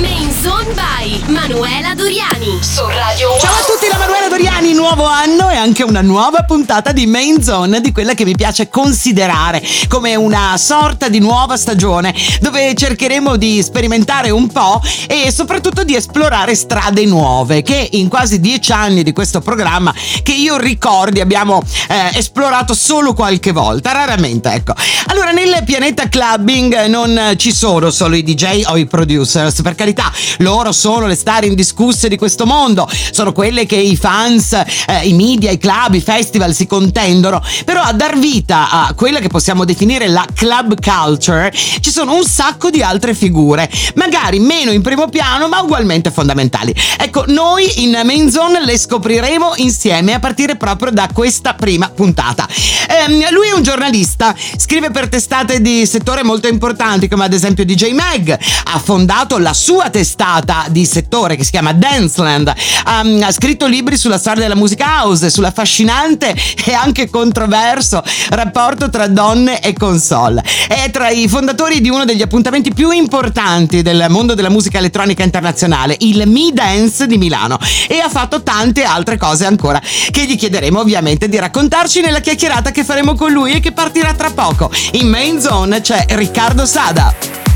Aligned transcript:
Main 0.00 0.32
Zone 0.40 0.72
by 0.72 1.22
Manuela 1.26 1.94
Doriani 1.94 2.58
su 2.62 2.82
Radio 2.86 3.36
Ciao 3.38 3.52
a 3.52 3.64
tutti 3.66 3.86
da 3.90 3.98
Manuela 3.98 4.28
Doriani, 4.28 4.72
nuovo 4.72 5.04
anno 5.04 5.50
e 5.50 5.56
anche 5.56 5.82
una 5.82 6.00
nuova 6.00 6.44
puntata 6.44 6.92
di 6.92 7.06
Main 7.06 7.42
Zone 7.42 7.82
di 7.82 7.92
quella 7.92 8.14
che 8.14 8.24
mi 8.24 8.34
piace 8.34 8.70
considerare 8.70 9.62
come 9.88 10.14
una 10.14 10.56
sorta 10.56 11.08
di 11.08 11.18
nuova 11.18 11.58
stagione 11.58 12.14
dove 12.40 12.74
cercheremo 12.74 13.36
di 13.36 13.62
sperimentare 13.62 14.30
un 14.30 14.46
po' 14.46 14.80
e 15.06 15.30
soprattutto 15.30 15.84
di 15.84 15.94
esplorare 15.94 16.54
strade 16.54 17.04
nuove 17.04 17.60
che 17.62 17.88
in 17.92 18.08
quasi 18.08 18.40
dieci 18.40 18.72
anni 18.72 19.02
di 19.02 19.12
questo 19.12 19.40
programma 19.40 19.92
che 20.22 20.32
io 20.32 20.56
ricordi 20.56 21.20
abbiamo 21.20 21.62
eh, 21.88 22.16
esplorato 22.16 22.72
solo 22.72 23.12
qualche 23.12 23.52
volta, 23.52 23.92
raramente 23.92 24.50
ecco. 24.50 24.72
Allora 25.08 25.32
nel 25.32 25.62
pianeta 25.66 26.08
clubbing 26.08 26.86
non 26.86 27.34
ci 27.36 27.52
sono 27.52 27.90
solo 27.90 28.14
i 28.14 28.22
DJ 28.22 28.62
o 28.66 28.76
i 28.78 28.86
producers 28.86 29.60
perché 29.60 29.81
carità, 29.82 30.12
loro 30.38 30.70
sono 30.70 31.06
le 31.06 31.16
star 31.16 31.44
indiscusse 31.44 32.08
di 32.08 32.16
questo 32.16 32.46
mondo, 32.46 32.88
sono 33.10 33.32
quelle 33.32 33.66
che 33.66 33.74
i 33.76 33.96
fans, 33.96 34.52
eh, 34.52 34.64
i 35.02 35.12
media, 35.12 35.50
i 35.50 35.58
club, 35.58 35.94
i 35.94 36.00
festival 36.00 36.54
si 36.54 36.66
contendono, 36.66 37.42
però 37.64 37.80
a 37.80 37.92
dar 37.92 38.16
vita 38.16 38.70
a 38.70 38.94
quella 38.94 39.18
che 39.18 39.26
possiamo 39.28 39.64
definire 39.64 40.06
la 40.06 40.24
club 40.32 40.76
culture 40.80 41.52
ci 41.52 41.90
sono 41.90 42.14
un 42.14 42.24
sacco 42.24 42.70
di 42.70 42.80
altre 42.80 43.12
figure, 43.12 43.68
magari 43.96 44.38
meno 44.38 44.70
in 44.70 44.82
primo 44.82 45.08
piano 45.08 45.48
ma 45.48 45.60
ugualmente 45.60 46.12
fondamentali. 46.12 46.72
Ecco, 46.98 47.24
noi 47.26 47.82
in 47.82 48.00
Main 48.04 48.30
Zone 48.30 48.64
le 48.64 48.78
scopriremo 48.78 49.54
insieme 49.56 50.14
a 50.14 50.20
partire 50.20 50.56
proprio 50.56 50.92
da 50.92 51.08
questa 51.12 51.54
prima 51.54 51.88
puntata. 51.88 52.46
Eh, 52.46 53.30
lui 53.32 53.48
è 53.48 53.52
un 53.52 53.62
giornalista, 53.62 54.34
scrive 54.56 54.90
per 54.90 55.08
testate 55.08 55.60
di 55.60 55.84
settore 55.86 56.22
molto 56.22 56.46
importanti 56.46 57.08
come 57.08 57.24
ad 57.24 57.32
esempio 57.32 57.64
DJ 57.64 57.92
Mag, 57.92 58.38
ha 58.64 58.78
fondato 58.78 59.38
la 59.38 59.52
sua 59.52 59.71
sua 59.72 59.88
testata 59.88 60.66
di 60.68 60.84
settore 60.84 61.34
che 61.34 61.44
si 61.44 61.50
chiama 61.50 61.72
Danceland. 61.72 62.52
Um, 62.86 63.22
ha 63.22 63.32
scritto 63.32 63.66
libri 63.66 63.96
sulla 63.96 64.18
storia 64.18 64.42
della 64.42 64.54
musica 64.54 64.98
house, 64.98 65.30
sull'affascinante 65.30 66.36
e 66.66 66.74
anche 66.74 67.08
controverso 67.08 68.02
rapporto 68.28 68.90
tra 68.90 69.06
donne 69.06 69.60
e 69.60 69.72
console. 69.72 70.44
È 70.68 70.90
tra 70.90 71.08
i 71.08 71.26
fondatori 71.26 71.80
di 71.80 71.88
uno 71.88 72.04
degli 72.04 72.20
appuntamenti 72.20 72.74
più 72.74 72.90
importanti 72.90 73.80
del 73.80 74.04
mondo 74.10 74.34
della 74.34 74.50
musica 74.50 74.76
elettronica 74.76 75.22
internazionale, 75.22 75.96
il 76.00 76.24
Mi 76.26 76.52
Dance 76.52 77.06
di 77.06 77.16
Milano, 77.16 77.58
e 77.88 77.98
ha 77.98 78.10
fatto 78.10 78.42
tante 78.42 78.82
altre 78.84 79.16
cose 79.16 79.46
ancora 79.46 79.80
che 80.10 80.26
gli 80.26 80.36
chiederemo 80.36 80.80
ovviamente 80.80 81.30
di 81.30 81.38
raccontarci 81.38 82.02
nella 82.02 82.20
chiacchierata 82.20 82.72
che 82.72 82.84
faremo 82.84 83.14
con 83.14 83.32
lui 83.32 83.54
e 83.54 83.60
che 83.60 83.72
partirà 83.72 84.12
tra 84.12 84.30
poco. 84.32 84.70
In 84.92 85.08
Main 85.08 85.40
Zone 85.40 85.80
c'è 85.80 86.04
Riccardo 86.10 86.66
Sada. 86.66 87.51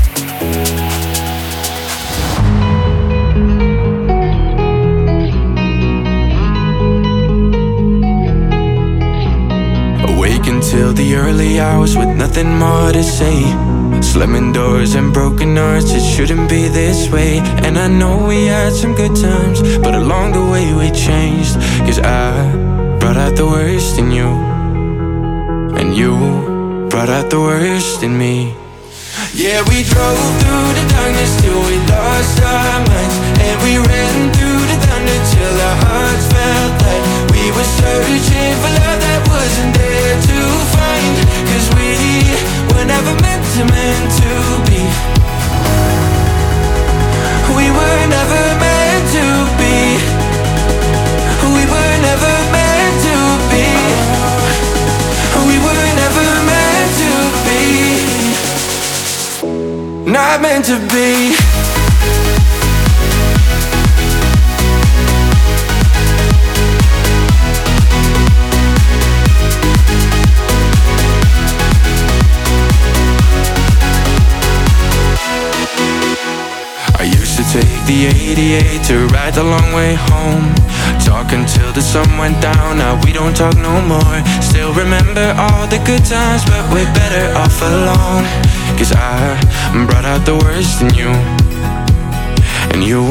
Till 10.69 10.91
the 10.91 11.15
early 11.15 11.59
hours 11.61 11.95
with 11.95 12.09
nothing 12.09 12.51
more 12.59 12.91
to 12.91 13.01
say. 13.01 13.39
Slamming 14.01 14.51
doors 14.51 14.95
and 14.95 15.13
broken 15.13 15.55
hearts, 15.55 15.91
it 15.93 16.03
shouldn't 16.03 16.49
be 16.49 16.67
this 16.67 17.09
way. 17.09 17.39
And 17.65 17.77
I 17.77 17.87
know 17.87 18.27
we 18.27 18.47
had 18.47 18.73
some 18.73 18.93
good 18.93 19.15
times, 19.15 19.61
but 19.79 19.95
along 19.95 20.33
the 20.33 20.45
way 20.53 20.73
we 20.73 20.91
changed. 20.91 21.55
Cause 21.87 21.99
I 21.99 22.31
brought 22.99 23.15
out 23.15 23.35
the 23.37 23.45
worst 23.45 23.97
in 23.97 24.11
you, 24.11 24.29
and 25.79 25.95
you 25.95 26.11
brought 26.89 27.09
out 27.09 27.29
the 27.29 27.39
worst 27.39 28.03
in 28.03 28.17
me. 28.17 28.53
Yeah, 29.33 29.61
we 29.69 29.83
drove 29.93 30.31
through 30.41 30.69
the 30.79 30.85
darkness 30.95 31.31
till 31.41 31.61
we 31.69 31.77
lost 31.95 32.41
our 32.43 32.79
minds, 32.89 33.17
and 33.47 33.57
we 33.65 33.73
ran 33.89 34.17
through 34.35 34.63
the 34.71 34.77
thunder 34.85 35.19
till 35.31 35.55
our 35.69 35.77
hearts 35.85 36.25
felt 36.33 36.73
like 36.83 37.36
we 37.47 37.53
were 37.55 37.63
searching 37.63 38.53
for 38.59 38.71
love 38.75 38.99
that 39.07 39.23
wasn't 39.31 39.71
there 39.79 40.15
to 40.19 40.39
find. 40.75 41.15
Cause 41.47 41.67
we 41.79 41.95
were 42.75 42.83
never 42.83 43.15
meant 43.23 43.39
to, 43.55 43.63
meant 43.71 44.07
to 44.19 44.31
be. 44.67 44.83
We 47.55 47.71
were 47.71 48.03
never 48.11 48.43
meant 48.59 49.05
to 49.15 49.25
be. 49.55 49.95
We 51.55 51.63
were 51.71 51.95
never 52.03 52.35
meant 52.51 52.95
to 53.07 53.15
be. 53.47 53.63
We 55.47 55.55
were 55.63 55.87
never 56.03 56.27
meant 56.51 56.91
to 56.99 57.11
be. 57.47 57.63
Not 60.11 60.43
meant 60.43 60.65
to 60.67 60.75
be 60.91 61.56
take 77.61 77.85
the 77.89 78.05
88 78.05 78.83
to 78.85 78.95
ride 79.15 79.33
the 79.33 79.43
long 79.43 79.73
way 79.73 79.95
home. 79.95 80.45
Talk 81.01 81.31
until 81.33 81.71
the 81.73 81.81
sun 81.81 82.07
went 82.17 82.39
down, 82.41 82.77
now 82.77 82.99
we 83.03 83.11
don't 83.13 83.35
talk 83.35 83.55
no 83.57 83.81
more. 83.81 84.17
Still 84.41 84.73
remember 84.73 85.33
all 85.37 85.65
the 85.65 85.79
good 85.89 86.05
times, 86.05 86.43
but 86.45 86.61
we're 86.71 86.91
better 86.93 87.25
off 87.41 87.57
alone. 87.61 88.25
Cause 88.77 88.91
I 88.93 89.17
brought 89.87 90.05
out 90.05 90.23
the 90.25 90.37
worst 90.45 90.81
in 90.83 90.93
you, 90.93 91.11
and 92.73 92.83
you 92.83 93.01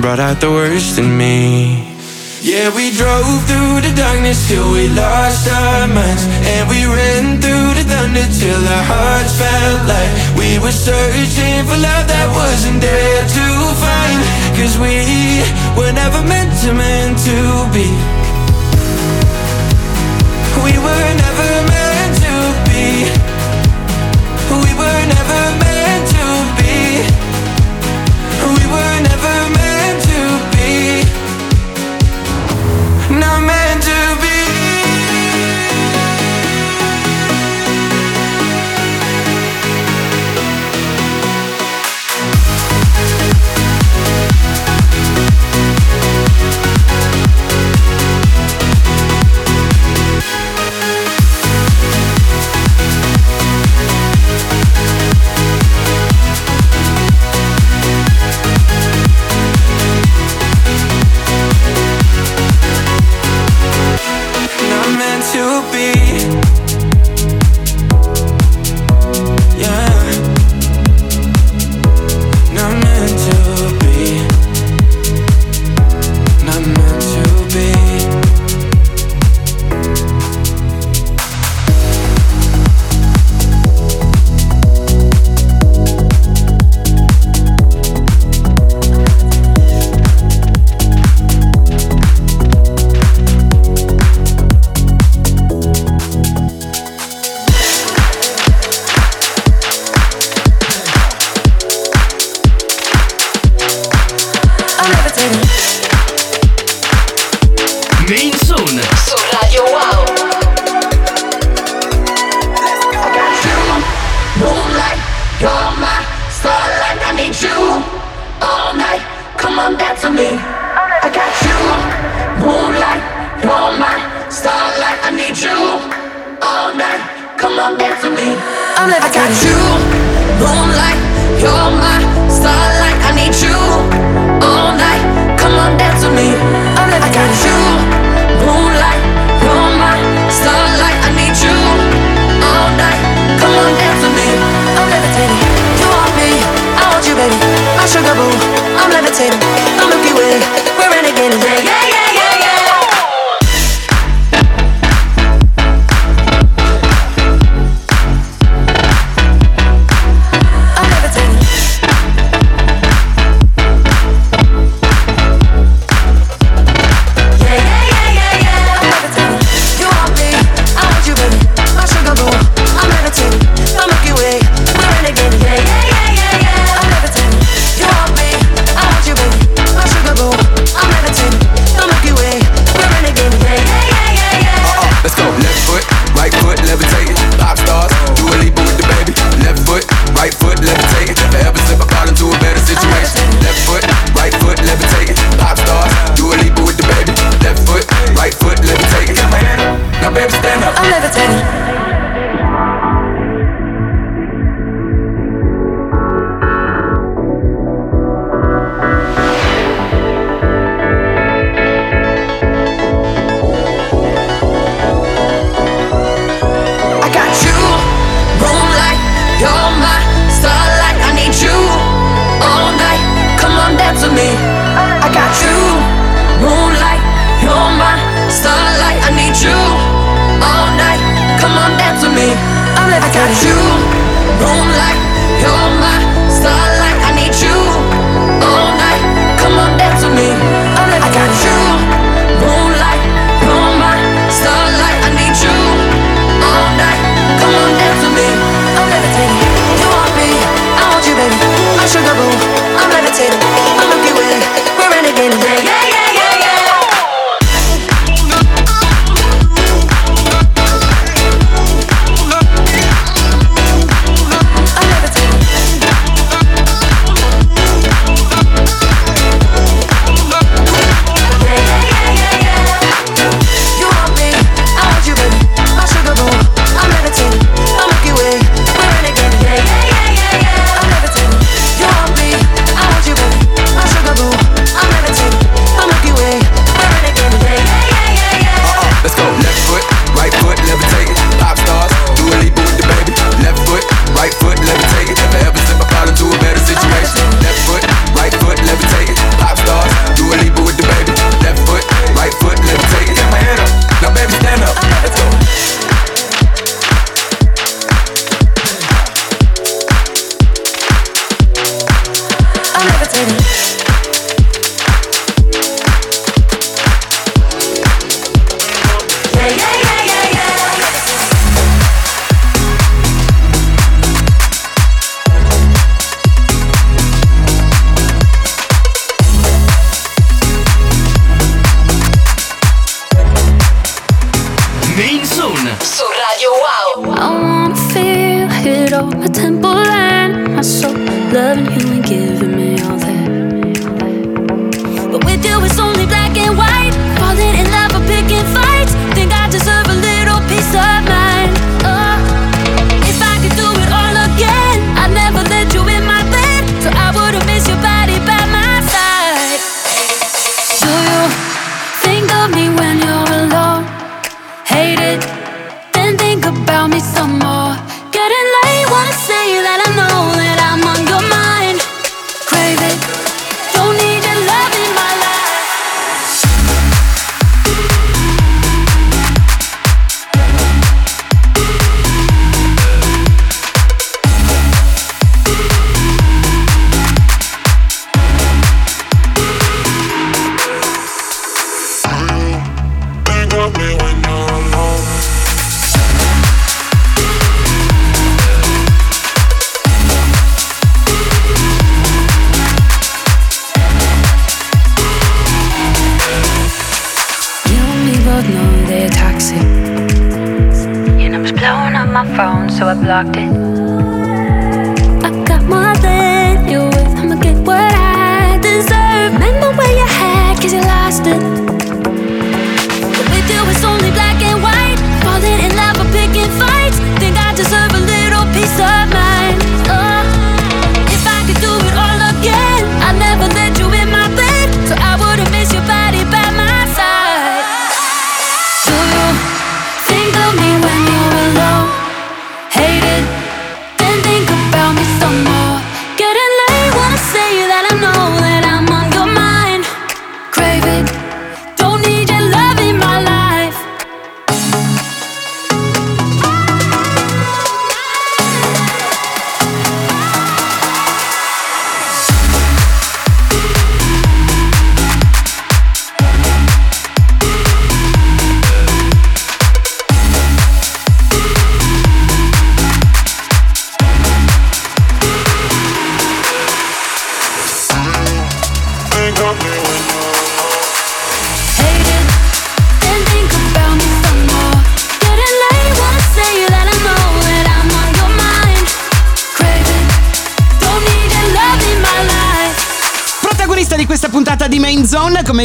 brought 0.00 0.20
out 0.20 0.40
the 0.40 0.50
worst 0.50 0.98
in 0.98 1.08
me. 1.18 1.95
Yeah, 2.42 2.68
we 2.76 2.90
drove 2.90 3.44
through 3.48 3.80
the 3.80 3.92
darkness 3.96 4.48
till 4.48 4.70
we 4.70 4.88
lost 4.88 5.48
our 5.48 5.88
minds. 5.88 6.24
And 6.52 6.68
we 6.68 6.84
ran 6.84 7.40
through 7.40 7.72
the 7.74 7.84
thunder 7.88 8.26
till 8.28 8.60
our 8.60 8.84
hearts 8.84 9.32
felt 9.40 9.88
like 9.88 10.12
We 10.36 10.58
were 10.58 10.72
searching 10.72 11.64
for 11.64 11.80
love 11.80 12.06
that 12.06 12.28
wasn't 12.36 12.80
there 12.80 13.22
to 13.24 13.46
find. 13.80 14.20
Cause 14.52 14.76
we 14.76 15.40
were 15.80 15.92
never 15.92 16.20
meant 16.28 16.52
to, 16.60 16.74
meant 16.74 17.16
to 17.24 17.38
be. 17.72 17.88
We 20.60 20.76
were 20.76 21.10
never 21.24 21.50
meant 21.72 22.14
to 22.20 22.34
be. 22.68 22.88
We 24.60 24.72
were 24.76 25.02
never 25.08 25.40
meant 25.58 25.65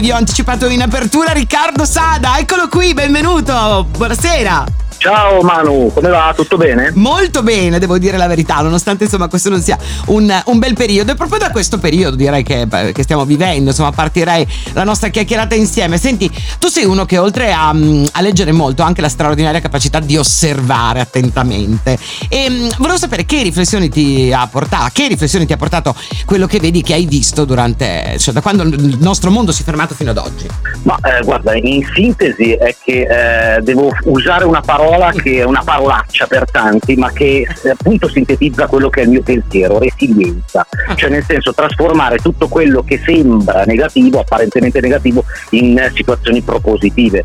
vi 0.01 0.12
ho 0.12 0.15
anticipato 0.15 0.67
in 0.67 0.81
apertura, 0.81 1.31
Riccardo 1.31 1.86
Sada. 1.86 2.39
Eccolo 2.39 2.67
qui, 2.67 2.93
benvenuto. 2.96 3.86
Buonasera. 3.91 4.65
Ciao 5.01 5.41
Manu, 5.41 5.89
come 5.91 6.10
va? 6.10 6.31
Tutto 6.36 6.58
bene? 6.58 6.91
Molto 6.93 7.41
bene, 7.41 7.79
devo 7.79 7.98
dire 7.98 8.17
la 8.17 8.27
verità, 8.27 8.58
nonostante 8.58 9.05
insomma 9.05 9.27
questo 9.29 9.50
non 9.50 9.60
sia 9.60 9.75
un, 10.05 10.31
un 10.46 10.60
bel 10.60 10.75
periodo. 10.75 11.13
E 11.13 11.15
proprio 11.15 11.39
da 11.39 11.50
questo 11.50 11.79
periodo 11.79 12.15
direi 12.15 12.43
che, 12.43 12.67
che 12.93 13.01
stiamo 13.01 13.25
vivendo, 13.25 13.72
insomma, 13.72 13.91
partirei 13.91 14.46
la 14.74 14.84
nostra 14.84 15.10
chiacchierata 15.10 15.55
insieme. 15.55 15.98
Senti, 15.98 16.29
tu 16.60 16.67
sei 16.67 16.86
uno 16.86 17.05
che 17.05 17.17
oltre 17.17 17.51
a, 17.51 17.74
mm, 17.74 18.05
a 18.12 18.22
leggere 18.22 18.51
molto 18.51 18.84
ha 18.84 18.86
anche 18.86 19.01
la 19.01 19.10
straordinaria 19.10 19.60
capacità 19.60 20.00
di 20.00 20.17
osservare 20.17 21.00
attentamente. 21.00 21.98
E 22.29 22.48
mm, 22.48 22.70
volevo 22.77 23.00
sapere 23.00 23.25
che 23.25 23.41
riflessioni 23.41 23.89
ti 23.89 24.31
ha 24.31 24.46
portato, 24.46 24.91
che 24.93 25.08
riflessioni 25.08 25.48
ti 25.48 25.53
ha 25.53 25.58
portato 25.58 25.96
quello 26.25 26.46
che 26.46 26.60
vedi 26.60 26.84
che 26.84 26.93
hai 26.93 27.08
visto 27.08 27.43
durante, 27.43 28.17
cioè 28.20 28.36
da 28.36 28.41
quando 28.41 28.62
il 28.62 28.98
nostro 29.00 29.31
mondo 29.31 29.51
si 29.51 29.63
è 29.63 29.65
fermato 29.65 29.96
fino 29.96 30.12
ad 30.12 30.17
oggi. 30.20 30.46
Ma 30.84 30.96
eh, 31.01 31.24
guarda, 31.24 31.55
in 31.55 31.84
sintesi 31.91 32.51
è 32.51 32.75
che 32.84 33.55
eh, 33.55 33.62
devo 33.62 33.91
usare 34.03 34.46
una 34.46 34.62
parola 34.62 34.89
che 35.21 35.39
è 35.39 35.43
una 35.43 35.62
parolaccia 35.63 36.27
per 36.27 36.50
tanti, 36.51 36.95
ma 36.95 37.12
che 37.12 37.48
eh, 37.63 37.69
appunto 37.69 38.10
sintetizza 38.10 38.67
quello 38.67 38.89
che 38.89 39.01
è 39.01 39.03
il 39.03 39.10
mio 39.10 39.21
pensiero, 39.21 39.79
resilienza. 39.79 40.65
Cioè 40.95 41.10
nel 41.10 41.24
senso 41.24 41.53
trasformare 41.53 42.17
tutto 42.17 42.48
quello 42.48 42.83
che 42.83 43.00
sembra 43.03 43.63
negativo, 43.63 44.19
apparentemente 44.19 44.81
negativo, 44.81 45.24
in 45.51 45.91
situazioni 45.93 46.41
propositive. 46.41 47.24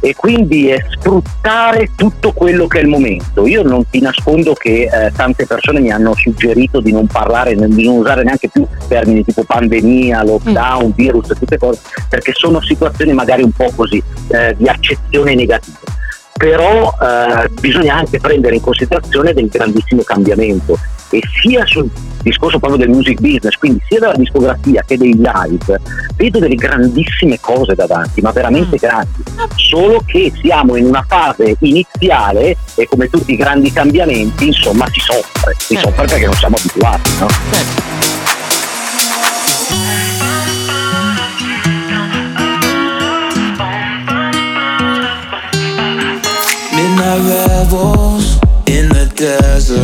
E 0.00 0.14
quindi 0.14 0.68
è 0.68 0.84
sfruttare 0.90 1.90
tutto 1.96 2.32
quello 2.32 2.66
che 2.66 2.80
è 2.80 2.82
il 2.82 2.88
momento. 2.88 3.46
Io 3.46 3.62
non 3.62 3.88
ti 3.88 4.00
nascondo 4.00 4.52
che 4.52 4.88
eh, 4.92 5.12
tante 5.16 5.46
persone 5.46 5.80
mi 5.80 5.90
hanno 5.90 6.14
suggerito 6.14 6.80
di 6.80 6.92
non 6.92 7.06
parlare, 7.06 7.54
di 7.54 7.84
non 7.84 7.96
usare 7.96 8.22
neanche 8.22 8.48
più 8.48 8.66
termini 8.88 9.24
tipo 9.24 9.42
pandemia, 9.42 10.22
lockdown, 10.22 10.92
virus, 10.94 11.28
tutte 11.38 11.56
cose, 11.56 11.80
perché 12.08 12.32
sono 12.34 12.60
situazioni 12.60 13.12
magari 13.12 13.42
un 13.42 13.52
po' 13.52 13.72
così 13.74 14.02
eh, 14.28 14.54
di 14.56 14.68
accezione 14.68 15.34
negativa 15.34 16.04
però 16.36 16.92
eh, 17.00 17.48
bisogna 17.60 17.96
anche 17.96 18.20
prendere 18.20 18.56
in 18.56 18.60
considerazione 18.60 19.32
del 19.32 19.48
grandissimo 19.48 20.02
cambiamento 20.02 20.78
e 21.10 21.20
sia 21.40 21.64
sul 21.66 21.88
discorso 22.22 22.58
proprio 22.58 22.84
del 22.84 22.94
music 22.94 23.20
business, 23.20 23.54
quindi 23.54 23.80
sia 23.88 24.00
della 24.00 24.14
discografia 24.14 24.82
che 24.84 24.96
dei 24.96 25.14
live, 25.14 25.80
vedo 26.16 26.40
delle 26.40 26.56
grandissime 26.56 27.38
cose 27.40 27.74
davanti, 27.74 28.20
ma 28.20 28.32
veramente 28.32 28.76
grandi, 28.76 29.22
solo 29.54 30.02
che 30.04 30.32
siamo 30.40 30.74
in 30.74 30.86
una 30.86 31.04
fase 31.06 31.54
iniziale 31.60 32.56
e 32.74 32.86
come 32.88 33.08
tutti 33.08 33.32
i 33.32 33.36
grandi 33.36 33.70
cambiamenti, 33.72 34.48
insomma, 34.48 34.86
si 34.90 35.00
soffre, 35.00 35.54
si 35.56 35.76
soffre 35.76 36.06
perché 36.06 36.26
non 36.26 36.34
siamo 36.34 36.56
abituati, 36.56 37.10
no? 37.20 38.05
Midnight 47.06 47.48
rebels 47.48 48.34
in 48.66 48.88
the 48.88 49.06
desert. 49.14 49.80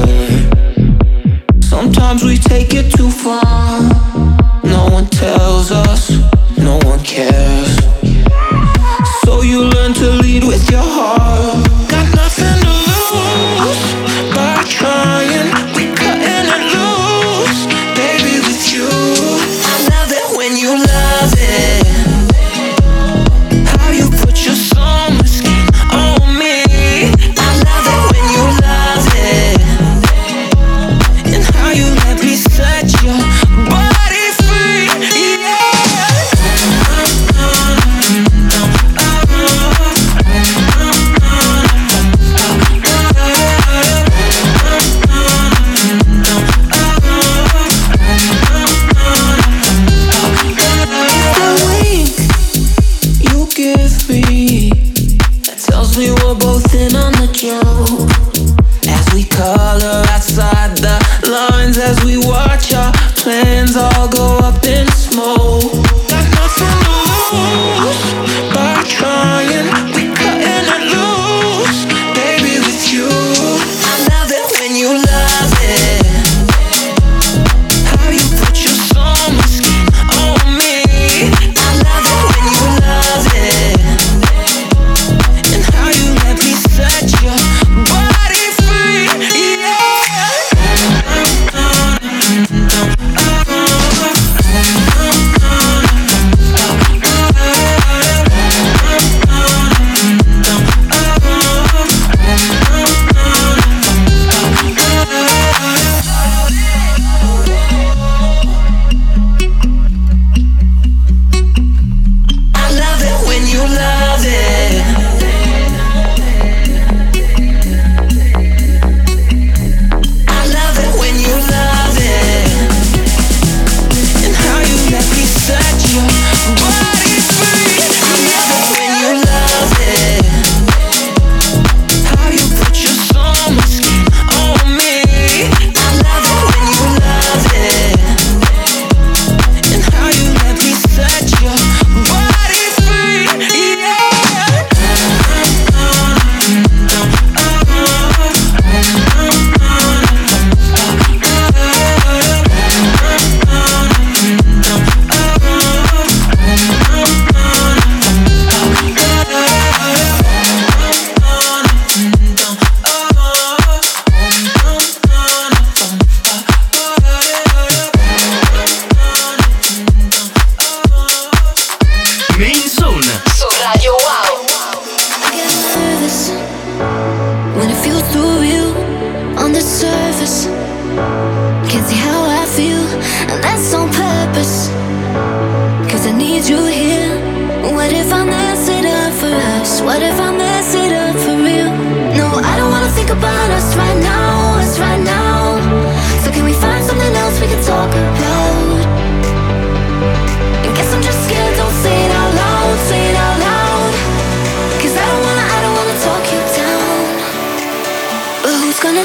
Sometimes 1.62 2.24
we 2.24 2.36
take 2.36 2.74
it 2.74 2.90
too 2.90 3.10
far. 3.10 3.80
No 4.64 4.88
one 4.90 5.06
tells 5.06 5.70
us, 5.70 6.10
no 6.58 6.80
one 6.82 6.98
cares. 7.04 7.76
So 9.24 9.42
you 9.42 9.62
learn 9.62 9.94
to 9.94 10.10
lead 10.10 10.42
with 10.42 10.68
your 10.68 10.82
heart. 10.82 11.64
Got 11.88 12.12
nothing 12.16 12.58
to 12.60 12.74
lose 13.62 14.34
by 14.34 14.64
trying. 14.66 15.81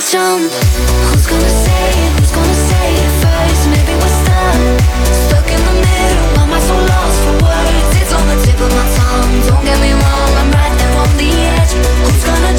Jump? 0.06 0.52
Who's 1.10 1.26
gonna 1.26 1.50
say 1.50 1.90
it? 1.90 2.20
Who's 2.20 2.32
gonna 2.32 2.54
say 2.54 2.94
it 2.94 3.12
first? 3.18 3.62
Maybe 3.74 3.94
we're 3.98 4.16
stuck, 4.22 4.62
stuck 5.26 5.48
in 5.50 5.58
the 5.58 5.74
middle. 5.74 6.38
Am 6.38 6.54
I 6.54 6.60
so 6.62 6.76
lost 6.78 7.18
for 7.26 7.34
words? 7.42 7.98
It's 7.98 8.14
on 8.14 8.26
the 8.30 8.38
tip 8.46 8.60
of 8.62 8.70
my 8.78 8.86
tongue. 8.94 9.42
Don't 9.50 9.66
get 9.66 9.80
me 9.82 9.94
wrong, 9.98 10.32
I'm 10.38 10.52
right 10.54 10.76
there 10.78 10.94
on 11.02 11.10
the 11.18 11.32
edge. 11.34 11.74
Who's 11.74 12.24
gonna 12.30 12.57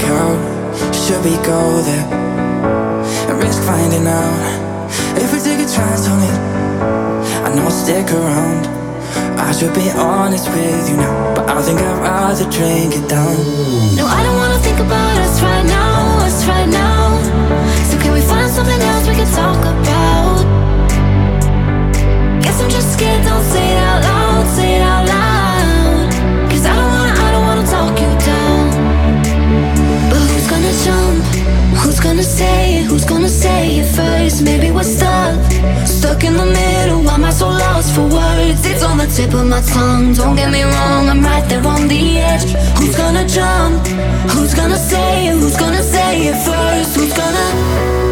work 0.00 0.10
out? 0.10 0.94
Should 0.94 1.24
we 1.24 1.36
go 1.44 1.82
there 1.82 2.06
and 3.28 3.38
risk 3.42 3.62
finding 3.62 4.06
out 4.06 4.90
if 5.16 5.32
we 5.32 5.40
take 5.40 5.58
a 5.58 5.68
chance 5.68 6.08
on 6.08 6.22
it? 6.22 6.38
I 7.44 7.54
know 7.54 7.64
I'll 7.64 7.70
stick 7.70 8.10
around. 8.10 8.66
I 9.38 9.52
should 9.52 9.74
be 9.74 9.90
honest 9.90 10.48
with 10.48 10.90
you 10.90 10.96
now, 10.96 11.34
but 11.34 11.48
I 11.48 11.62
think 11.62 11.80
I'd 11.80 12.02
rather 12.02 12.44
drink 12.50 12.94
it 12.94 13.08
down. 13.08 13.36
No, 13.96 14.06
I 14.06 14.22
don't 14.22 14.36
wanna 14.36 14.58
think 14.58 14.78
about 14.78 15.18
us 15.18 15.42
right 15.42 15.66
now, 15.66 16.24
us 16.24 16.46
right 16.46 16.68
now. 16.68 17.18
So 17.90 17.98
can 17.98 18.12
we 18.12 18.20
find 18.20 18.50
something 18.50 18.80
else 18.80 19.08
we 19.08 19.14
can 19.14 19.30
talk 19.34 19.58
about? 19.58 20.44
Guess 22.42 22.62
I'm 22.62 22.70
just 22.70 22.92
scared, 22.94 23.24
don't 23.24 23.44
say 23.44 23.72
it 23.72 23.78
out 23.78 24.02
loud, 24.02 24.19
Who's 32.00 32.08
gonna 32.08 32.22
say 32.22 32.76
it? 32.76 32.84
Who's 32.86 33.04
gonna 33.04 33.28
say 33.28 33.80
it 33.80 33.94
first? 33.94 34.42
Maybe 34.42 34.70
we're 34.70 34.82
stuck, 34.84 35.36
stuck 35.84 36.24
in 36.24 36.32
the 36.32 36.46
middle. 36.46 37.02
Why 37.02 37.16
am 37.16 37.24
I 37.24 37.30
so 37.30 37.48
lost 37.48 37.94
for 37.94 38.08
words? 38.08 38.64
It's 38.64 38.82
on 38.82 38.96
the 38.96 39.06
tip 39.06 39.34
of 39.34 39.46
my 39.46 39.60
tongue. 39.60 40.14
Don't 40.14 40.34
get 40.34 40.50
me 40.50 40.62
wrong, 40.62 41.10
I'm 41.10 41.20
right 41.22 41.46
there 41.50 41.66
on 41.66 41.88
the 41.88 42.18
edge. 42.18 42.52
Who's 42.78 42.96
gonna 42.96 43.28
jump? 43.28 43.86
Who's 44.32 44.54
gonna 44.54 44.78
say 44.78 45.26
it? 45.26 45.34
Who's 45.34 45.58
gonna 45.58 45.82
say 45.82 46.28
it 46.28 46.36
first? 46.42 46.96
Who's 46.96 47.12
gonna? 47.12 48.09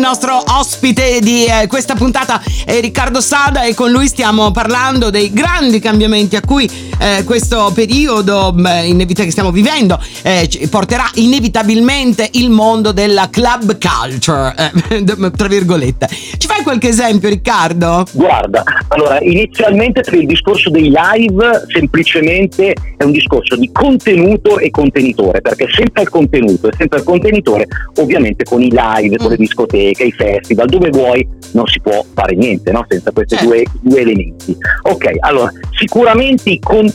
Nostro 0.00 0.42
ospite 0.58 1.20
di 1.20 1.44
eh, 1.44 1.66
questa 1.66 1.94
puntata 1.94 2.42
è 2.64 2.80
Riccardo 2.80 3.20
Sada 3.20 3.62
e 3.64 3.74
con 3.74 3.90
lui 3.90 4.08
stiamo 4.08 4.50
parlando 4.50 5.10
dei 5.10 5.32
grandi 5.32 5.78
cambiamenti 5.78 6.36
a 6.36 6.40
cui 6.40 6.89
eh, 7.00 7.24
questo 7.24 7.72
periodo 7.74 8.52
beh, 8.52 8.84
inevita- 8.86 9.24
che 9.24 9.30
stiamo 9.30 9.50
vivendo 9.50 9.98
eh, 10.22 10.48
porterà 10.70 11.04
inevitabilmente 11.14 12.28
il 12.32 12.50
mondo 12.50 12.92
della 12.92 13.28
club 13.30 13.78
culture, 13.78 14.54
eh, 14.90 15.04
tra 15.36 15.48
virgolette. 15.48 16.08
Ci 16.10 16.46
fai 16.46 16.62
qualche 16.62 16.88
esempio 16.88 17.28
Riccardo? 17.30 18.04
Guarda, 18.12 18.62
allora 18.88 19.18
inizialmente 19.20 20.02
per 20.02 20.14
il 20.14 20.26
discorso 20.26 20.68
dei 20.68 20.92
live 20.94 21.64
semplicemente 21.72 22.74
è 22.96 23.04
un 23.04 23.12
discorso 23.12 23.56
di 23.56 23.70
contenuto 23.72 24.58
e 24.58 24.70
contenitore, 24.70 25.40
perché 25.40 25.66
sempre 25.74 26.02
il 26.02 26.10
contenuto 26.10 26.68
e 26.68 26.72
sempre 26.76 26.98
il 26.98 27.04
contenitore, 27.04 27.66
ovviamente 27.96 28.44
con 28.44 28.60
i 28.60 28.70
live, 28.70 29.16
con 29.16 29.30
le 29.30 29.36
discoteche, 29.36 30.04
i 30.04 30.12
festival, 30.12 30.68
dove 30.68 30.90
vuoi 30.90 31.26
non 31.52 31.66
si 31.66 31.80
può 31.80 32.04
fare 32.14 32.34
niente 32.36 32.70
no? 32.70 32.84
senza 32.88 33.10
questi 33.10 33.36
Certo. 33.36 33.50
due, 33.50 33.64
due 33.80 34.00
elementi. 34.00 34.56
Ok, 34.82 35.06
allora 35.20 35.50
sicuramente 35.70 36.50
i 36.50 36.58
contenuti 36.58 36.89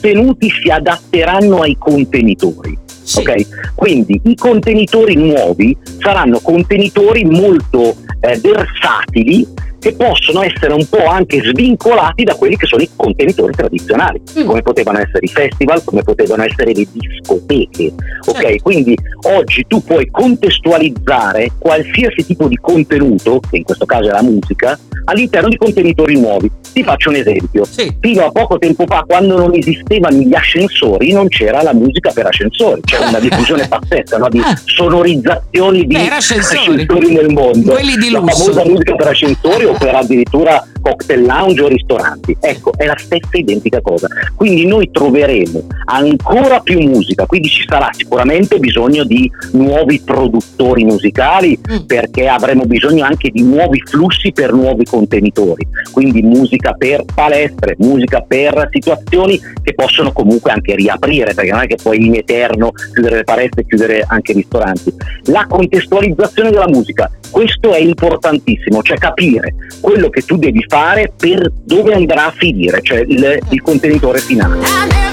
si 0.50 0.70
adatteranno 0.70 1.62
ai 1.62 1.76
contenitori. 1.78 2.78
Sì. 3.06 3.20
Ok, 3.20 3.76
quindi 3.76 4.20
i 4.24 4.36
contenitori 4.36 5.16
nuovi 5.16 5.78
saranno 6.00 6.40
contenitori 6.40 7.24
molto 7.24 7.96
eh, 8.20 8.40
versatili 8.40 9.46
che 9.86 9.94
possono 9.94 10.42
essere 10.42 10.74
un 10.74 10.84
po' 10.90 11.06
anche 11.06 11.40
svincolati 11.44 12.24
da 12.24 12.34
quelli 12.34 12.58
che 12.58 12.66
sono 12.66 12.82
i 12.82 12.90
contenitori 12.96 13.54
tradizionali, 13.54 14.20
Mm. 14.40 14.46
come 14.48 14.64
potevano 14.64 14.98
essere 14.98 15.20
i 15.22 15.28
festival, 15.28 15.84
come 15.84 16.02
potevano 16.02 16.44
essere 16.44 16.74
le 16.74 16.88
discoteche. 16.92 17.94
Ok, 18.26 18.42
Certo. 18.42 18.64
quindi 18.64 18.98
oggi 19.28 19.64
tu 19.68 19.84
puoi 19.84 20.10
contestualizzare 20.10 21.52
qualsiasi 21.60 22.26
tipo 22.26 22.48
di 22.48 22.58
contenuto, 22.60 23.40
che 23.48 23.58
in 23.58 23.64
questo 23.64 23.86
caso 23.86 24.10
è 24.10 24.12
la 24.12 24.24
musica, 24.24 24.78
all'interno 25.06 25.50
di 25.50 25.58
contenitori 25.58 26.20
nuovi. 26.20 26.50
Ti 26.74 26.84
faccio 26.84 27.10
un 27.10 27.16
esempio. 27.18 27.64
Sì. 27.64 27.96
Fino 28.02 28.26
a 28.26 28.32
poco 28.32 28.58
tempo 28.58 28.86
fa, 28.88 29.04
quando 29.08 29.38
non 29.38 29.54
esistevano 29.54 30.18
gli 30.18 30.34
ascensori, 30.34 31.12
non 31.14 31.28
c'era 31.30 31.62
la 31.62 31.74
musica 31.74 32.12
per 32.12 32.26
ascensori, 32.26 32.82
c'era 32.84 33.08
una 33.10 33.20
diffusione 33.20 33.66
pazzesca 33.70 34.18
no? 34.18 34.28
di 34.30 34.40
Ah. 34.44 34.60
sonorizzazioni 34.66 35.86
di 35.86 35.94
Per 35.96 36.12
ascensori. 36.12 36.86
nel 37.14 37.30
mondo. 37.30 37.72
Quelli 37.74 37.96
di 37.98 38.10
la 38.10 38.20
lusso. 38.20 38.52
famosa 38.52 38.66
musica 38.66 38.96
per 38.96 39.08
ascensori 39.08 39.64
o 39.66 39.74
per 39.78 39.96
addirittura 39.96 40.66
cocktail 40.82 41.24
lounge 41.24 41.62
o 41.64 41.68
ristoranti. 41.68 42.38
Ecco, 42.40 42.72
è 42.78 42.86
la 42.86 42.98
stessa 42.98 43.38
identica 43.38 43.82
cosa. 43.82 44.08
Quindi 44.36 44.66
noi 44.66 44.90
troveremo 44.92 45.64
ancora 45.86 46.60
più 46.60 46.80
musica, 46.80 47.26
quindi 47.26 47.50
ci 47.50 47.66
sarà 47.68 47.90
sicuramente 47.92 48.60
bisogno 48.60 49.04
di 49.04 49.30
nuovi 49.54 50.00
produttori 50.00 50.84
musicali 50.84 51.58
Mm. 51.72 51.86
perché 51.86 52.28
avremo 52.28 52.66
bisogno 52.66 53.04
anche 53.04 53.30
di 53.32 53.42
nuovi 53.42 53.82
flussi 53.86 54.32
per 54.32 54.54
nuovi 54.54 54.86
contenitori, 54.86 55.66
quindi 55.92 56.22
musica 56.22 56.74
per 56.74 57.04
palestre, 57.14 57.76
musica 57.80 58.22
per 58.22 58.70
situazioni 58.72 59.40
che 59.64 59.74
possono 59.74 60.12
comunque 60.12 60.52
anche 60.52 60.76
riaprire, 60.76 61.34
perché 61.34 61.52
non 61.52 61.62
è 61.62 61.68
che 61.68 61.78
puoi 61.82 62.06
in 62.06 62.16
eterno 62.16 62.72
chiudere 62.94 63.18
le 63.18 63.24
palestre 63.24 63.62
e 63.62 63.66
chiudere 63.66 64.06
anche 64.08 64.32
i 64.32 64.36
ristoranti. 64.36 64.94
La 65.26 65.46
contestualizzazione 65.48 66.52
della 66.52 66.68
musica, 66.68 67.10
questo 67.36 67.74
è 67.74 67.80
importantissimo, 67.80 68.82
cioè 68.82 68.98
capire 68.98 69.56
quello 69.82 70.10
che 70.10 70.22
tu 70.22 70.38
devi 70.38 70.64
fare 70.70 71.12
per 71.18 71.52
dove 71.66 71.94
andrà 71.94 72.28
a 72.28 72.32
finire, 72.32 72.80
cioè 72.82 73.00
il, 73.00 73.40
il 73.50 73.62
contenitore 73.62 74.20
finale. 74.20 75.05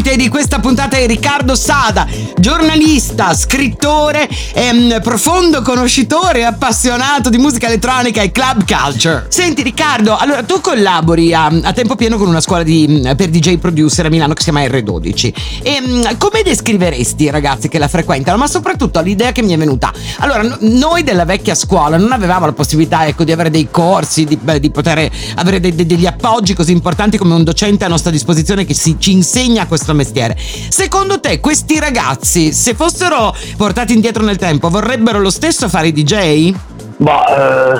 Ospite 0.00 0.16
di 0.16 0.28
questa 0.28 0.60
puntata 0.60 0.89
Riccardo 1.06 1.54
Sada, 1.54 2.06
giornalista, 2.36 3.34
scrittore, 3.34 4.28
ehm, 4.54 5.00
profondo 5.02 5.62
conoscitore 5.62 6.40
e 6.40 6.42
appassionato 6.42 7.30
di 7.30 7.38
musica 7.38 7.66
elettronica 7.66 8.22
e 8.22 8.30
club 8.30 8.64
culture. 8.66 9.26
Senti 9.28 9.62
Riccardo, 9.62 10.16
allora 10.16 10.42
tu 10.42 10.60
collabori 10.60 11.34
a, 11.34 11.46
a 11.46 11.72
tempo 11.72 11.96
pieno 11.96 12.16
con 12.16 12.28
una 12.28 12.40
scuola 12.40 12.62
di, 12.62 13.02
per 13.16 13.28
DJ 13.28 13.58
producer 13.58 14.06
a 14.06 14.08
Milano 14.08 14.34
che 14.34 14.42
si 14.42 14.50
chiama 14.50 14.66
R12. 14.66 15.32
E, 15.62 15.74
ehm, 15.74 16.16
come 16.18 16.42
descriveresti 16.42 17.24
i 17.24 17.30
ragazzi 17.30 17.68
che 17.68 17.78
la 17.78 17.88
frequentano? 17.88 18.38
Ma 18.38 18.46
soprattutto 18.46 19.00
l'idea 19.00 19.32
che 19.32 19.42
mi 19.42 19.52
è 19.52 19.58
venuta. 19.58 19.92
Allora, 20.18 20.42
no, 20.42 20.56
noi 20.60 21.02
della 21.02 21.24
vecchia 21.24 21.54
scuola 21.54 21.96
non 21.96 22.12
avevamo 22.12 22.46
la 22.46 22.52
possibilità 22.52 23.06
ecco, 23.06 23.24
di 23.24 23.32
avere 23.32 23.50
dei 23.50 23.68
corsi, 23.70 24.24
di, 24.24 24.38
di 24.58 24.70
poter 24.70 25.10
avere 25.36 25.60
de, 25.60 25.74
de, 25.74 25.86
degli 25.86 26.06
appoggi 26.06 26.54
così 26.54 26.72
importanti 26.72 27.18
come 27.18 27.34
un 27.34 27.44
docente 27.44 27.84
a 27.84 27.88
nostra 27.88 28.10
disposizione 28.10 28.64
che 28.64 28.74
si, 28.74 28.96
ci 28.98 29.12
insegna 29.12 29.66
questo 29.66 29.94
mestiere. 29.94 30.36
Secondo 30.68 30.99
te 31.20 31.40
questi 31.40 31.78
ragazzi, 31.78 32.52
se 32.52 32.74
fossero 32.74 33.34
portati 33.56 33.92
indietro 33.92 34.22
nel 34.22 34.36
tempo, 34.36 34.68
vorrebbero 34.68 35.18
lo 35.18 35.30
stesso 35.30 35.68
fare 35.68 35.88
i 35.88 35.92
DJ? 35.92 36.54
Ma, 37.00 37.74
eh, 37.74 37.78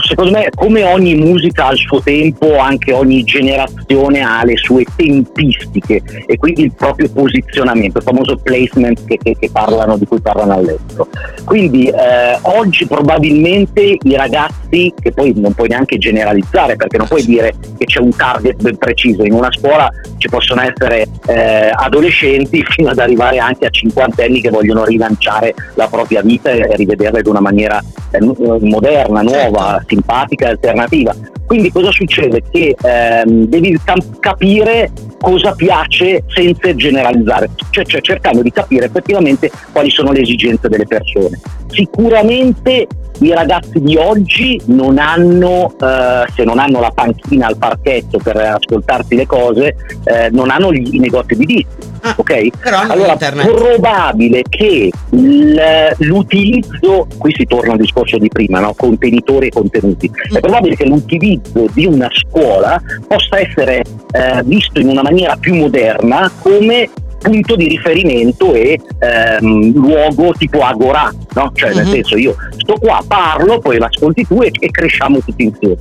secondo 0.00 0.30
me, 0.32 0.48
come 0.54 0.82
ogni 0.82 1.14
musica 1.14 1.66
ha 1.66 1.72
il 1.72 1.78
suo 1.78 2.00
tempo, 2.00 2.58
anche 2.58 2.92
ogni 2.92 3.22
generazione 3.22 4.20
ha 4.20 4.44
le 4.44 4.56
sue 4.56 4.84
tempistiche 4.96 6.02
e 6.26 6.36
quindi 6.38 6.62
il 6.62 6.72
proprio 6.72 7.08
posizionamento, 7.08 7.98
il 7.98 8.04
famoso 8.04 8.36
placement 8.36 9.04
che, 9.04 9.16
che, 9.22 9.36
che 9.38 9.50
parlano, 9.52 9.96
di 9.96 10.06
cui 10.06 10.20
parlano 10.20 10.54
all'estero. 10.54 11.06
Quindi 11.44 11.86
eh, 11.86 12.38
oggi 12.42 12.84
probabilmente 12.86 13.96
i 14.00 14.16
ragazzi, 14.16 14.92
che 15.00 15.12
poi 15.12 15.32
non 15.36 15.54
puoi 15.54 15.68
neanche 15.68 15.96
generalizzare 15.98 16.74
perché 16.74 16.98
non 16.98 17.06
puoi 17.06 17.24
dire 17.24 17.54
che 17.78 17.84
c'è 17.84 18.00
un 18.00 18.14
target 18.14 18.60
ben 18.60 18.76
preciso, 18.76 19.22
in 19.22 19.34
una 19.34 19.52
scuola 19.52 19.88
ci 20.16 20.28
possono 20.28 20.62
essere 20.62 21.06
eh, 21.26 21.70
adolescenti 21.72 22.64
fino 22.68 22.90
ad 22.90 22.98
arrivare 22.98 23.38
anche 23.38 23.66
a 23.66 23.70
50 23.70 24.24
anni 24.24 24.40
che 24.40 24.50
vogliono 24.50 24.84
rilanciare 24.84 25.54
la 25.74 25.86
propria 25.86 26.22
vita 26.22 26.50
e 26.50 26.74
rivederla 26.74 27.20
in 27.20 27.26
una 27.28 27.40
maniera 27.40 27.80
eh, 28.10 28.18
moderna, 28.60 29.22
nuova, 29.22 29.72
certo. 29.72 29.84
simpatica, 29.88 30.48
alternativa. 30.48 31.14
Quindi 31.46 31.72
cosa 31.72 31.90
succede? 31.90 32.42
Che 32.50 32.76
ehm, 32.80 33.46
devi 33.46 33.78
capire 34.20 34.90
cosa 35.18 35.52
piace 35.52 36.22
senza 36.28 36.74
generalizzare, 36.74 37.50
cioè, 37.70 37.84
cioè, 37.84 38.00
cercando 38.00 38.42
di 38.42 38.50
capire 38.50 38.86
effettivamente 38.86 39.50
quali 39.72 39.90
sono 39.90 40.12
le 40.12 40.20
esigenze 40.20 40.68
delle 40.68 40.86
persone. 40.86 41.40
Sicuramente 41.68 42.86
i 43.20 43.32
ragazzi 43.32 43.80
di 43.80 43.96
oggi 43.96 44.60
non 44.66 44.98
hanno, 44.98 45.74
eh, 45.80 46.24
se 46.34 46.44
non 46.44 46.58
hanno 46.58 46.80
la 46.80 46.90
panchina 46.90 47.46
al 47.46 47.56
parchetto 47.56 48.18
per 48.18 48.36
ascoltarsi 48.36 49.16
le 49.16 49.26
cose, 49.26 49.76
eh, 50.04 50.28
non 50.30 50.50
hanno 50.50 50.72
gli, 50.72 50.94
i 50.94 50.98
negozi 50.98 51.34
di 51.34 51.44
dischi. 51.44 51.86
Ah, 52.00 52.14
ok? 52.16 52.48
allora, 52.88 53.16
è 53.16 53.32
probabile 53.32 54.42
che 54.48 54.90
l'utilizzo, 55.10 57.08
qui 57.18 57.34
si 57.36 57.44
torna 57.44 57.72
al 57.72 57.78
discorso 57.78 58.18
di 58.18 58.28
prima, 58.28 58.60
no? 58.60 58.72
contenitori 58.74 59.48
e 59.48 59.50
contenuti, 59.50 60.08
mm. 60.08 60.36
è 60.36 60.40
probabile 60.40 60.76
che 60.76 60.86
l'utilizzo 60.86 61.66
di 61.72 61.86
una 61.86 62.08
scuola 62.12 62.80
possa 63.06 63.40
essere 63.40 63.82
eh, 64.12 64.42
visto 64.44 64.78
in 64.78 64.88
una 64.88 65.02
maniera 65.02 65.36
più 65.36 65.56
moderna 65.56 66.30
come 66.40 66.88
punto 67.18 67.56
di 67.56 67.68
riferimento 67.68 68.54
e 68.54 68.80
ehm, 68.98 69.72
luogo 69.74 70.32
tipo 70.32 70.60
agora, 70.60 71.12
no? 71.34 71.50
cioè 71.54 71.70
uh-huh. 71.70 71.76
nel 71.76 71.86
mhm. 71.86 71.92
senso 71.92 72.16
io 72.16 72.36
sto 72.56 72.74
qua, 72.74 73.02
parlo, 73.06 73.58
poi 73.58 73.78
l'ascolti 73.78 74.26
tu 74.26 74.40
e, 74.42 74.50
e 74.58 74.70
cresciamo 74.70 75.18
tutti 75.20 75.44
insieme 75.44 75.76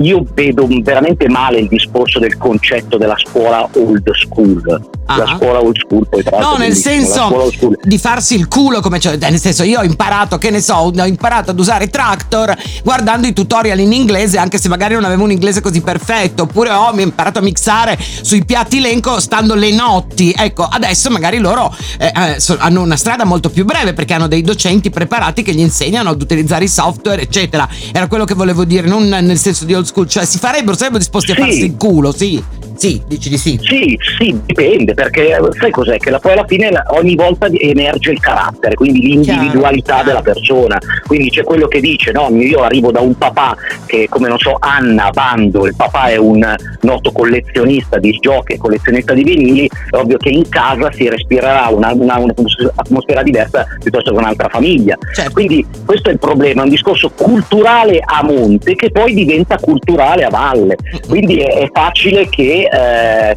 io 0.00 0.24
vedo 0.32 0.66
veramente 0.82 1.28
male 1.28 1.60
il 1.60 1.68
discorso 1.68 2.18
del 2.18 2.36
concetto 2.36 2.96
della 2.96 3.16
scuola 3.18 3.68
old 3.74 4.10
school. 4.14 4.88
Ah. 5.06 5.16
La 5.16 5.26
scuola 5.36 5.60
old 5.60 5.76
school, 5.76 6.06
poi 6.08 6.22
tra 6.22 6.38
l'altro. 6.38 6.52
No, 6.52 6.64
nel 6.64 6.74
senso 6.74 7.50
di 7.82 7.98
farsi 7.98 8.36
il 8.36 8.48
culo, 8.48 8.80
come 8.80 9.00
cioè, 9.00 9.16
nel 9.16 9.40
senso, 9.40 9.64
io 9.64 9.80
ho 9.80 9.84
imparato, 9.84 10.38
che 10.38 10.50
ne 10.50 10.60
so, 10.60 10.74
ho 10.74 11.06
imparato 11.06 11.50
ad 11.50 11.58
usare 11.58 11.88
Tractor 11.88 12.56
guardando 12.84 13.26
i 13.26 13.32
tutorial 13.32 13.78
in 13.80 13.92
inglese, 13.92 14.38
anche 14.38 14.58
se 14.58 14.68
magari 14.68 14.94
non 14.94 15.04
avevo 15.04 15.24
un 15.24 15.32
inglese 15.32 15.60
così 15.60 15.80
perfetto, 15.80 16.44
oppure 16.44 16.70
ho 16.70 16.98
imparato 16.98 17.40
a 17.40 17.42
mixare 17.42 17.98
sui 17.98 18.44
piatti 18.44 18.80
lenco 18.80 19.20
stando 19.20 19.54
le 19.54 19.72
notti. 19.72 20.32
Ecco, 20.36 20.62
adesso 20.62 21.10
magari 21.10 21.38
loro 21.38 21.74
eh, 21.98 22.06
eh 22.06 22.38
hanno 22.58 22.82
una 22.82 22.96
strada 22.96 23.24
molto 23.24 23.50
più 23.50 23.64
breve 23.64 23.92
perché 23.92 24.14
hanno 24.14 24.28
dei 24.28 24.42
docenti 24.42 24.90
preparati 24.90 25.42
che 25.42 25.52
gli 25.52 25.60
insegnano 25.60 26.10
ad 26.10 26.22
utilizzare 26.22 26.64
i 26.64 26.68
software, 26.68 27.20
eccetera. 27.20 27.68
Era 27.92 28.06
quello 28.06 28.24
che 28.24 28.34
volevo 28.34 28.64
dire, 28.64 28.86
non 28.86 29.08
nel 29.08 29.38
senso 29.38 29.64
di 29.64 29.74
old 29.74 29.89
school, 29.90 30.08
cioè 30.08 30.24
si 30.24 30.38
farebbero, 30.38 30.74
sarebbero 30.76 30.98
disposti 30.98 31.32
a 31.32 31.34
sì. 31.34 31.40
farsi 31.40 31.64
il 31.64 31.76
culo, 31.76 32.12
sì. 32.12 32.42
Sì, 32.80 32.98
dici 33.06 33.28
di 33.28 33.36
sì. 33.36 33.58
Sì, 33.60 33.98
sì, 34.18 34.40
dipende, 34.46 34.94
perché 34.94 35.38
sai 35.58 35.70
cos'è? 35.70 35.98
Che 35.98 36.16
poi 36.18 36.32
alla 36.32 36.46
fine 36.46 36.70
ogni 36.92 37.14
volta 37.14 37.46
emerge 37.52 38.10
il 38.10 38.20
carattere, 38.20 38.74
quindi 38.74 39.00
l'individualità 39.00 39.96
Chiaro. 39.96 40.06
della 40.06 40.22
persona. 40.22 40.78
Quindi 41.06 41.28
c'è 41.28 41.44
quello 41.44 41.68
che 41.68 41.78
dice, 41.80 42.10
no, 42.12 42.30
io 42.30 42.62
arrivo 42.62 42.90
da 42.90 43.00
un 43.00 43.18
papà 43.18 43.54
che, 43.84 44.06
come 44.08 44.28
non 44.28 44.38
so, 44.38 44.56
Anna 44.58 45.10
Bando, 45.10 45.66
il 45.66 45.76
papà 45.76 46.06
è 46.06 46.16
un 46.16 46.42
noto 46.80 47.12
collezionista 47.12 47.98
di 47.98 48.12
giochi, 48.18 48.56
collezionista 48.56 49.12
di 49.12 49.24
vinili, 49.24 49.68
è 49.90 49.96
ovvio 49.96 50.16
che 50.16 50.30
in 50.30 50.48
casa 50.48 50.90
si 50.90 51.06
respirerà 51.06 51.68
una, 51.68 51.92
una, 51.92 52.16
un'atmosfera 52.16 53.22
diversa 53.22 53.66
piuttosto 53.78 54.10
che 54.10 54.16
un'altra 54.16 54.48
famiglia. 54.48 54.96
Certo. 55.12 55.32
Quindi 55.32 55.66
questo 55.84 56.08
è 56.08 56.12
il 56.12 56.18
problema, 56.18 56.62
è 56.62 56.64
un 56.64 56.70
discorso 56.70 57.10
culturale 57.10 58.00
a 58.02 58.24
monte 58.24 58.74
che 58.74 58.90
poi 58.90 59.12
diventa 59.12 59.58
culturale 59.58 60.24
a 60.24 60.30
valle. 60.30 60.76
Quindi 61.06 61.40
è, 61.40 61.64
è 61.64 61.68
facile 61.70 62.26
che 62.30 62.68
eh, 62.72 63.36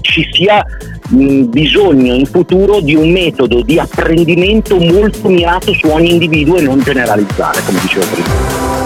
ci 0.00 0.28
sia 0.32 0.64
bisogno 1.08 2.14
in 2.14 2.26
futuro 2.26 2.80
di 2.80 2.94
un 2.94 3.10
metodo 3.10 3.62
di 3.62 3.78
apprendimento 3.78 4.78
molto 4.78 5.28
mirato 5.28 5.72
su 5.74 5.88
ogni 5.88 6.12
individuo 6.12 6.56
e 6.56 6.62
non 6.62 6.80
generalizzare, 6.80 7.60
come 7.64 7.80
dicevo 7.80 8.06
prima. 8.06 8.81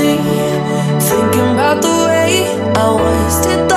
see. 0.00 0.16
Thinking 1.08 1.48
about 1.54 1.82
the 1.82 1.94
way 2.08 2.32
I 2.74 2.86
was. 3.02 3.69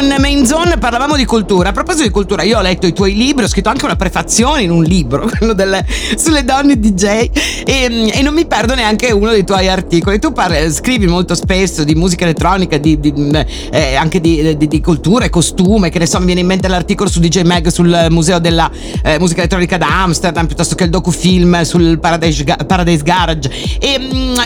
Con 0.00 0.14
Main 0.18 0.46
Zone, 0.46 0.78
parlavamo 0.78 1.14
di 1.14 1.26
cultura. 1.26 1.68
A 1.68 1.72
proposito 1.72 2.04
di 2.04 2.10
cultura, 2.10 2.42
io 2.42 2.56
ho 2.56 2.62
letto 2.62 2.86
i 2.86 2.94
tuoi 2.94 3.14
libri, 3.14 3.44
ho 3.44 3.48
scritto 3.48 3.68
anche 3.68 3.84
una 3.84 3.96
prefazione 3.96 4.62
in 4.62 4.70
un 4.70 4.82
libro, 4.82 5.28
quello 5.36 5.52
delle, 5.52 5.84
sulle 6.16 6.42
donne 6.42 6.80
DJ, 6.80 7.04
e, 7.04 8.10
e, 8.10 8.22
non 8.22 8.32
mi 8.32 8.46
perdo 8.46 8.74
neanche 8.74 9.12
uno 9.12 9.30
dei 9.30 9.44
tuoi 9.44 9.68
articoli. 9.68 10.18
Tu 10.18 10.32
parli, 10.32 10.72
scrivi 10.72 11.06
molto 11.06 11.34
spesso 11.34 11.84
di 11.84 11.94
musica 11.94 12.24
elettronica, 12.24 12.78
di, 12.78 12.98
di, 12.98 13.12
eh, 13.70 13.94
anche 13.94 14.22
di, 14.22 14.56
di, 14.56 14.80
cultura 14.80 15.26
e 15.26 15.28
costume, 15.28 15.90
che 15.90 15.98
ne 15.98 16.06
so, 16.06 16.18
mi 16.18 16.26
viene 16.26 16.40
in 16.40 16.46
mente 16.46 16.66
l'articolo 16.66 17.10
su 17.10 17.20
DJ 17.20 17.42
Mag 17.42 17.68
sul 17.68 18.06
Museo 18.08 18.38
della 18.38 18.70
eh, 19.02 19.18
Musica 19.18 19.40
Elettronica 19.40 19.76
da 19.76 20.02
Amsterdam, 20.02 20.46
piuttosto 20.46 20.76
che 20.76 20.84
il 20.84 20.90
docufilm 20.90 21.60
sul 21.60 21.98
Paradise, 21.98 22.44
Paradise 22.66 23.02
Garage. 23.02 23.50
E 23.78 23.98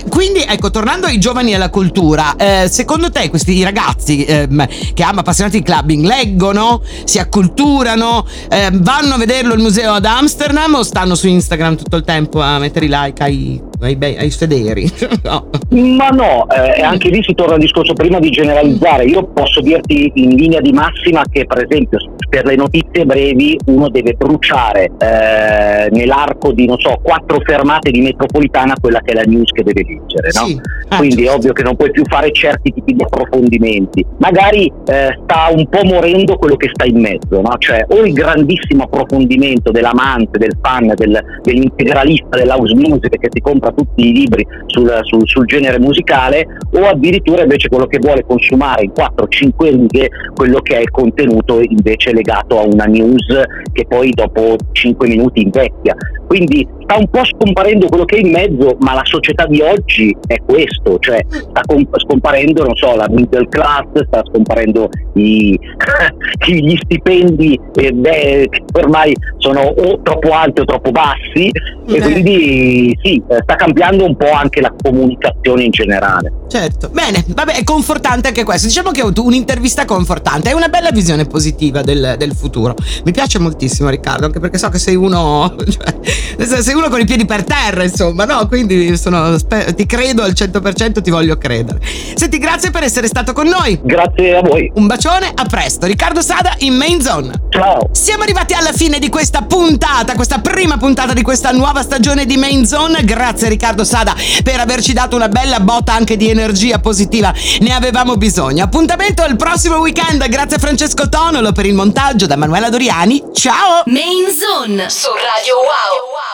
quindi, 0.09 0.41
ecco, 0.41 0.73
tornando 0.73 1.07
ai 1.07 1.21
giovani 1.21 1.53
e 1.53 1.55
alla 1.55 1.71
cultura, 1.71 2.35
eh, 2.35 2.69
secondo 2.69 3.13
te 3.13 3.31
questi 3.31 3.63
ragazzi 3.63 4.25
ehm, 4.25 4.67
che 4.95 5.03
hanno 5.05 5.21
appassionati 5.21 5.43
di 5.49 5.63
clubbing. 5.63 6.05
Leggono, 6.05 6.83
si 7.05 7.19
acculturano, 7.19 8.27
eh, 8.49 8.71
vanno 8.73 9.15
a 9.15 9.19
vederlo 9.19 9.53
al 9.55 9.61
museo 9.61 9.93
ad 9.93 10.05
Amsterdam 10.05 10.75
o 10.75 10.83
stanno 10.83 11.15
su 11.15 11.29
Instagram 11.29 11.77
tutto 11.77 11.97
il 11.97 12.05
tempo 12.05 12.41
a 12.41 12.59
mettere 12.59 12.87
i 12.87 12.89
like 12.91 13.23
ai 13.23 13.63
ai, 13.81 13.97
bei, 13.97 14.17
ai 14.17 14.31
sederi. 14.31 14.91
no. 15.23 15.51
Ma 15.71 16.09
no, 16.09 16.49
eh, 16.49 16.83
anche 16.83 17.09
lì 17.09 17.23
si 17.23 17.35
torna 17.35 17.55
al 17.55 17.61
discorso 17.61 17.93
prima 17.93 18.19
di 18.19 18.31
generalizzare. 18.31 19.05
Io 19.05 19.27
posso 19.29 19.61
dirti 19.61 20.11
in 20.15 20.37
linea 20.37 20.61
di 20.61 20.73
massima 20.73 21.23
che 21.31 21.47
per 21.47 21.67
esempio 21.69 21.99
per 22.29 22.47
le 22.47 22.57
notizie 22.57 23.05
brevi 23.05 23.57
uno 23.67 23.89
deve 23.89 24.15
bruciare 24.15 24.91
eh, 24.99 25.89
nell'arco 25.91 26.53
di 26.53 26.67
non 26.67 26.79
so 26.79 26.99
quattro 27.03 27.41
fermate 27.45 27.91
di 27.91 28.01
metropolitana 28.01 28.75
quella 28.81 29.01
che 29.01 29.13
è 29.13 29.15
la 29.15 29.23
news 29.23 29.51
che 29.51 29.63
deve 29.63 29.85
leggere. 29.87 30.31
No? 30.33 30.47
Sì. 30.47 30.61
Ah, 30.89 30.97
Quindi 30.97 31.25
è 31.25 31.31
ovvio 31.31 31.53
che 31.53 31.63
non 31.63 31.77
puoi 31.77 31.91
più 31.91 32.03
fare 32.07 32.33
certi 32.33 32.73
tipi 32.73 32.95
di 32.95 33.03
approfondimenti. 33.03 34.05
Magari 34.19 34.71
eh, 34.87 35.19
sta 35.23 35.49
un 35.51 35.69
po' 35.69 35.85
morendo 35.85 36.37
quello 36.37 36.57
che 36.57 36.71
sta 36.73 36.85
in 36.85 37.01
mezzo, 37.01 37.41
no? 37.41 37.55
cioè 37.59 37.85
o 37.89 38.05
il 38.05 38.13
grandissimo 38.13 38.85
approfondimento 38.85 39.71
dell'amante, 39.71 40.39
del 40.39 40.57
fan, 40.61 40.93
del, 40.97 41.23
dell'integralista 41.43 42.37
dell'house 42.37 42.75
music 42.75 43.19
che 43.19 43.29
si 43.31 43.41
compra 43.41 43.64
tutti 43.73 44.09
i 44.09 44.13
libri 44.13 44.47
sul, 44.67 44.91
sul, 45.03 45.23
sul, 45.25 45.47
genere 45.47 45.79
musicale 45.79 46.47
o 46.73 46.87
addirittura 46.87 47.43
invece 47.43 47.69
quello 47.69 47.87
che 47.87 47.99
vuole 47.99 48.25
consumare 48.27 48.85
in 48.85 48.93
4-5 48.95 49.71
righe 49.71 50.09
quello 50.35 50.61
che 50.61 50.77
è 50.77 50.81
il 50.81 50.91
contenuto 50.91 51.61
invece 51.61 52.13
legato 52.13 52.59
a 52.59 52.65
una 52.65 52.85
news 52.85 53.27
che 53.73 53.85
poi 53.87 54.11
dopo 54.11 54.57
5 54.73 55.09
minuti 55.09 55.43
invecchia. 55.43 55.95
Quindi 56.27 56.67
sta 56.85 56.97
un 56.97 57.09
po' 57.09 57.25
scomparendo 57.25 57.87
quello 57.87 58.05
che 58.05 58.17
è 58.17 58.21
in 58.21 58.31
mezzo, 58.31 58.77
ma 58.81 58.95
la 58.95 59.05
società 59.05 59.47
di 59.47 59.61
oggi 59.61 60.17
è 60.27 60.37
questo, 60.45 60.99
cioè 60.99 61.21
sta 61.29 61.61
comp- 61.67 61.99
scomparendo, 61.99 62.65
non 62.65 62.75
so, 62.77 62.95
la 62.97 63.07
middle 63.11 63.47
class, 63.49 63.87
sta 64.07 64.23
scomparendo 64.25 64.89
i, 65.15 65.59
gli 66.47 66.77
stipendi 66.77 67.59
eh, 67.75 67.93
beh, 67.93 68.49
che 68.51 68.63
ormai 68.73 69.15
sono 69.39 69.61
o 69.61 70.01
troppo 70.03 70.31
alti 70.31 70.63
o 70.63 70.65
troppo 70.65 70.91
bassi 70.91 71.51
e 71.87 72.01
quindi 72.01 72.99
sì, 73.03 73.23
sta 73.27 73.54
cambiando 73.57 74.05
un 74.05 74.17
po' 74.17 74.31
anche 74.31 74.61
la 74.61 74.73
comunicazione 74.83 75.65
in 75.65 75.71
generale. 75.71 76.33
Certo, 76.49 76.89
bene, 76.89 77.25
vabbè, 77.27 77.55
è 77.55 77.65
confortante 77.65 78.29
anche 78.29 78.45
questo. 78.45 78.67
Diciamo 78.67 78.91
che 78.91 79.01
ho 79.01 79.05
avuto 79.05 79.25
un'intervista 79.25 79.85
confortante, 79.85 80.51
è 80.51 80.53
una 80.53 80.69
bella 80.69 80.91
visione 80.91 81.25
positiva 81.25 81.83
del, 81.83 82.15
del 82.19 82.35
futuro. 82.35 82.75
Mi 83.05 83.13
piace 83.13 83.39
moltissimo, 83.39 83.89
Riccardo, 83.89 84.27
anche 84.27 84.41
perché 84.41 84.59
so 84.59 84.69
che 84.69 84.79
sei 84.79 84.95
uno, 84.95 85.55
cioè, 85.69 86.63
sei 86.63 86.75
uno 86.75 86.89
con 86.89 87.01
i 87.01 87.05
piedi 87.05 87.25
per 87.25 87.45
terra, 87.45 87.83
insomma, 87.83 88.25
no? 88.25 88.47
Quindi 88.47 88.97
sono, 88.97 89.37
ti 89.75 89.87
credo 89.87 90.23
al 90.23 90.33
100%, 90.33 91.03
ti 91.03 91.11
voglio 91.11 91.37
credere. 91.37 91.81
Senti, 92.15 92.39
grazie 92.39 92.71
per 92.71 92.83
essere 92.83 93.07
stato 93.07 93.33
con 93.33 93.47
noi. 93.47 93.79
Grazie 93.83 94.37
a 94.37 94.43
voi. 94.43 94.71
Un 94.75 94.87
bacione, 94.87 95.33
a 95.35 95.45
presto. 95.45 95.87
Riccardo 95.87 96.21
Sada 96.21 96.55
in 96.59 96.75
Main 96.75 97.01
Zone. 97.01 97.33
Ciao. 97.51 97.89
Siamo 97.93 98.23
arrivati 98.23 98.55
alla 98.55 98.73
fine 98.73 98.99
di 98.99 99.09
questa 99.09 99.43
puntata, 99.43 100.15
questa 100.15 100.39
prima 100.39 100.77
puntata 100.77 101.13
di 101.13 101.23
questa 101.23 101.51
nuova 101.51 101.83
stagione 101.83 102.27
di 102.27 102.37
Main 102.37 102.67
Zone. 102.67 103.05
Grazie 103.05 103.44
Riccardo 103.49 103.85
Sada 103.85 104.15
per 104.43 104.61
averci 104.61 104.93
dato 104.93 105.17
una 105.17 105.29
bella 105.29 105.61
botta 105.61 105.93
anche 105.93 106.17
di 106.17 106.29
energia 106.29 106.79
positiva. 106.79 107.33
Ne 107.61 107.75
avevamo 107.75 108.17
bisogno. 108.17 108.65
Appuntamento 108.65 109.23
al 109.23 109.37
prossimo 109.37 109.77
weekend. 109.77 110.27
Grazie 110.29 110.57
a 110.57 110.59
Francesco 110.59 111.09
Tonolo 111.09 111.53
per 111.53 111.67
il 111.67 111.75
montaggio 111.75 112.27
da 112.27 112.37
Manuela 112.37 112.69
Doriani. 112.69 113.23
Ciao! 113.33 113.83
Main 113.87 114.27
Zone 114.31 114.89
su 114.91 115.09
Radio 115.09 115.57
Wow. 115.57 116.25